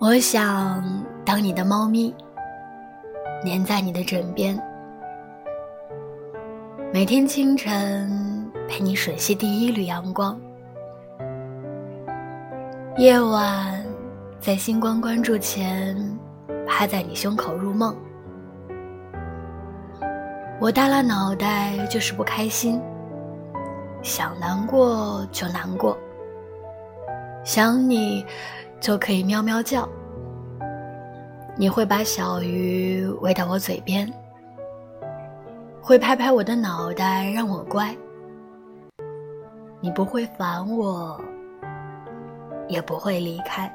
[0.00, 2.14] 我想当你的猫咪，
[3.42, 4.56] 黏在你的枕边，
[6.92, 10.40] 每天清晨陪你吮吸第一缕阳光，
[12.96, 13.84] 夜晚
[14.38, 15.96] 在星光关注前
[16.64, 17.92] 趴在你胸口入梦。
[20.60, 22.80] 我耷拉脑袋就是不开心，
[24.00, 25.98] 想难过就难过，
[27.42, 28.24] 想你。
[28.80, 29.88] 就可以喵喵叫，
[31.56, 34.10] 你会把小鱼喂到我嘴边，
[35.82, 37.94] 会拍拍我的脑袋让我乖。
[39.80, 41.20] 你不会烦我，
[42.66, 43.72] 也不会离开。